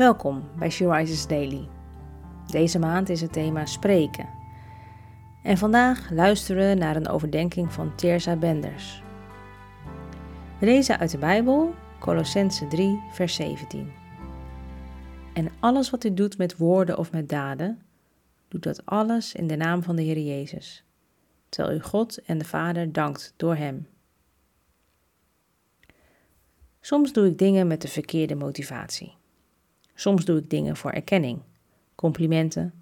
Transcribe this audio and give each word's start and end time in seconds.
Welkom 0.00 0.44
bij 0.58 0.70
She 0.70 0.90
Rises 0.90 1.26
Daily. 1.26 1.68
Deze 2.46 2.78
maand 2.78 3.08
is 3.08 3.20
het 3.20 3.32
thema 3.32 3.66
spreken. 3.66 4.28
En 5.42 5.58
vandaag 5.58 6.10
luisteren 6.10 6.68
we 6.68 6.74
naar 6.74 6.96
een 6.96 7.08
overdenking 7.08 7.72
van 7.72 7.94
Teersa 7.94 8.36
Benders. 8.36 9.02
We 10.60 10.66
lezen 10.66 10.98
uit 10.98 11.10
de 11.10 11.18
Bijbel 11.18 11.74
Colossense 11.98 12.66
3, 12.66 13.02
vers 13.12 13.34
17. 13.34 13.92
En 15.34 15.48
alles 15.58 15.90
wat 15.90 16.04
u 16.04 16.14
doet 16.14 16.38
met 16.38 16.56
woorden 16.56 16.98
of 16.98 17.12
met 17.12 17.28
daden, 17.28 17.82
doet 18.48 18.62
dat 18.62 18.86
alles 18.86 19.34
in 19.34 19.46
de 19.46 19.56
naam 19.56 19.82
van 19.82 19.96
de 19.96 20.02
Heer 20.02 20.18
Jezus, 20.18 20.84
terwijl 21.48 21.76
u 21.76 21.80
God 21.80 22.22
en 22.22 22.38
de 22.38 22.44
Vader 22.44 22.92
dankt 22.92 23.34
door 23.36 23.56
Hem. 23.56 23.86
Soms 26.80 27.12
doe 27.12 27.26
ik 27.26 27.38
dingen 27.38 27.66
met 27.66 27.82
de 27.82 27.88
verkeerde 27.88 28.34
motivatie. 28.34 29.18
Soms 30.00 30.24
doe 30.24 30.38
ik 30.38 30.50
dingen 30.50 30.76
voor 30.76 30.90
erkenning, 30.90 31.38
complimenten 31.94 32.74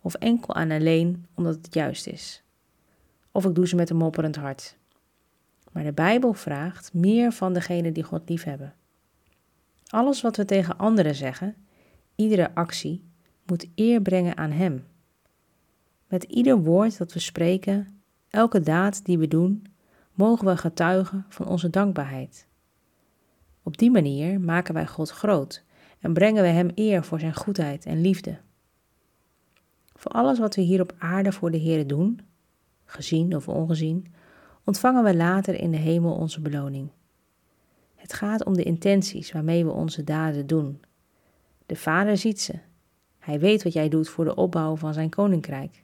of 0.00 0.14
enkel 0.14 0.54
aan 0.54 0.70
alleen 0.70 1.26
omdat 1.34 1.54
het 1.54 1.74
juist 1.74 2.06
is. 2.06 2.42
Of 3.30 3.44
ik 3.44 3.54
doe 3.54 3.68
ze 3.68 3.76
met 3.76 3.90
een 3.90 3.96
mopperend 3.96 4.36
hart. 4.36 4.76
Maar 5.72 5.84
de 5.84 5.92
Bijbel 5.92 6.32
vraagt 6.32 6.94
meer 6.94 7.32
van 7.32 7.52
degenen 7.52 7.92
die 7.92 8.02
God 8.02 8.28
liefhebben. 8.28 8.74
Alles 9.86 10.20
wat 10.20 10.36
we 10.36 10.44
tegen 10.44 10.78
anderen 10.78 11.14
zeggen, 11.14 11.54
iedere 12.14 12.54
actie, 12.54 13.04
moet 13.46 13.66
eer 13.74 14.00
brengen 14.00 14.36
aan 14.36 14.50
Hem. 14.50 14.86
Met 16.08 16.22
ieder 16.22 16.56
woord 16.56 16.98
dat 16.98 17.12
we 17.12 17.18
spreken, 17.18 18.00
elke 18.28 18.60
daad 18.60 19.04
die 19.04 19.18
we 19.18 19.28
doen, 19.28 19.64
mogen 20.12 20.46
we 20.46 20.56
getuigen 20.56 21.26
van 21.28 21.46
onze 21.46 21.70
dankbaarheid. 21.70 22.46
Op 23.62 23.78
die 23.78 23.90
manier 23.90 24.40
maken 24.40 24.74
wij 24.74 24.86
God 24.86 25.10
groot 25.10 25.64
en 26.04 26.12
brengen 26.12 26.42
we 26.42 26.48
Hem 26.48 26.70
eer 26.74 27.04
voor 27.04 27.20
Zijn 27.20 27.34
goedheid 27.34 27.86
en 27.86 28.00
liefde. 28.00 28.38
Voor 29.94 30.10
alles 30.10 30.38
wat 30.38 30.54
we 30.54 30.60
hier 30.60 30.80
op 30.80 30.94
aarde 30.98 31.32
voor 31.32 31.50
de 31.50 31.56
Heer 31.56 31.86
doen, 31.86 32.20
gezien 32.84 33.36
of 33.36 33.48
ongezien, 33.48 34.06
ontvangen 34.64 35.04
we 35.04 35.16
later 35.16 35.54
in 35.54 35.70
de 35.70 35.76
hemel 35.76 36.14
onze 36.14 36.40
beloning. 36.40 36.90
Het 37.94 38.12
gaat 38.12 38.44
om 38.44 38.54
de 38.54 38.62
intenties 38.62 39.32
waarmee 39.32 39.64
we 39.64 39.70
onze 39.70 40.04
daden 40.04 40.46
doen. 40.46 40.80
De 41.66 41.76
Vader 41.76 42.16
ziet 42.16 42.40
ze. 42.40 42.54
Hij 43.18 43.40
weet 43.40 43.62
wat 43.62 43.72
jij 43.72 43.88
doet 43.88 44.08
voor 44.08 44.24
de 44.24 44.34
opbouw 44.34 44.76
van 44.76 44.94
zijn 44.94 45.08
koninkrijk. 45.08 45.82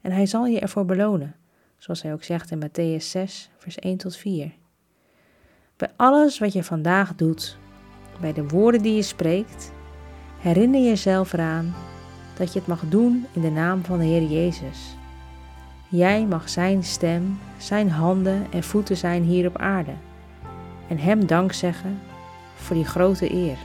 En 0.00 0.12
hij 0.12 0.26
zal 0.26 0.46
je 0.46 0.60
ervoor 0.60 0.84
belonen, 0.84 1.36
zoals 1.76 2.02
hij 2.02 2.12
ook 2.12 2.22
zegt 2.22 2.50
in 2.50 2.62
Matthäus 2.68 3.04
6, 3.04 3.50
vers 3.56 3.78
1 3.78 3.96
tot 3.96 4.16
4. 4.16 4.52
Bij 5.76 5.92
alles 5.96 6.38
wat 6.38 6.52
je 6.52 6.64
vandaag 6.64 7.14
doet, 7.14 7.58
bij 8.24 8.32
de 8.32 8.48
woorden 8.48 8.82
die 8.82 8.94
je 8.94 9.02
spreekt, 9.02 9.72
herinner 10.38 10.80
jezelf 10.80 11.32
eraan 11.32 11.74
dat 12.36 12.52
je 12.52 12.58
het 12.58 12.68
mag 12.68 12.80
doen 12.88 13.26
in 13.32 13.40
de 13.40 13.50
naam 13.50 13.84
van 13.84 13.98
de 13.98 14.04
Heer 14.04 14.22
Jezus. 14.22 14.96
Jij 15.88 16.26
mag 16.26 16.48
Zijn 16.48 16.84
stem, 16.84 17.38
Zijn 17.56 17.90
handen 17.90 18.46
en 18.50 18.62
voeten 18.62 18.96
zijn 18.96 19.22
hier 19.22 19.48
op 19.48 19.56
aarde 19.56 19.92
en 20.88 20.98
Hem 20.98 21.26
dank 21.26 21.52
zeggen 21.52 22.00
voor 22.54 22.76
die 22.76 22.84
grote 22.84 23.32
eer. 23.32 23.58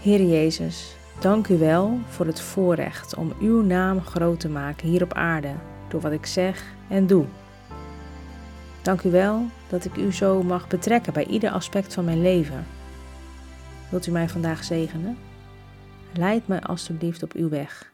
Heer 0.00 0.22
Jezus, 0.22 0.96
dank 1.18 1.48
u 1.48 1.58
wel 1.58 1.98
voor 2.08 2.26
het 2.26 2.40
voorrecht 2.40 3.14
om 3.14 3.32
uw 3.40 3.62
naam 3.62 4.00
groot 4.00 4.40
te 4.40 4.48
maken 4.48 4.88
hier 4.88 5.02
op 5.02 5.12
aarde 5.12 5.52
door 5.88 6.00
wat 6.00 6.12
ik 6.12 6.26
zeg 6.26 6.64
en 6.88 7.06
doe. 7.06 7.24
Dank 8.82 9.02
u 9.02 9.10
wel 9.10 9.44
dat 9.74 9.84
ik 9.84 9.96
u 9.96 10.12
zo 10.12 10.42
mag 10.42 10.68
betrekken 10.68 11.12
bij 11.12 11.26
ieder 11.26 11.50
aspect 11.50 11.94
van 11.94 12.04
mijn 12.04 12.22
leven. 12.22 12.66
Wilt 13.90 14.06
u 14.06 14.10
mij 14.10 14.28
vandaag 14.28 14.64
zegenen? 14.64 15.16
Leid 16.12 16.48
mij 16.48 16.60
alstublieft 16.60 17.22
op 17.22 17.32
uw 17.32 17.48
weg 17.48 17.92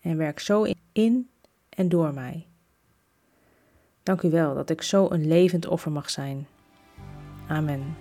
en 0.00 0.16
werk 0.16 0.40
zo 0.40 0.66
in 0.92 1.28
en 1.68 1.88
door 1.88 2.14
mij. 2.14 2.46
Dank 4.02 4.22
u 4.22 4.30
wel 4.30 4.54
dat 4.54 4.70
ik 4.70 4.82
zo 4.82 5.06
een 5.10 5.26
levend 5.26 5.66
offer 5.66 5.92
mag 5.92 6.10
zijn. 6.10 6.46
Amen. 7.48 7.96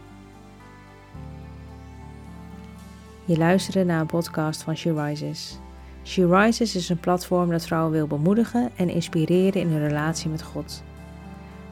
Je 3.26 3.38
luisterde 3.38 3.84
naar 3.84 4.00
een 4.00 4.06
podcast 4.06 4.64
van 4.64 4.76
She 4.76 4.94
Rises. 5.04 5.58
She 6.04 6.28
Rises 6.28 6.76
is 6.76 6.90
een 6.90 7.00
platform 7.00 7.50
dat 7.50 7.66
vrouwen 7.66 7.92
wil 7.92 8.08
bemoedigen 8.08 8.72
en 8.76 8.90
inspireren 8.90 9.62
in 9.62 9.68
hun 9.68 9.88
relatie 9.88 10.30
met 10.30 10.44
God. 10.44 10.84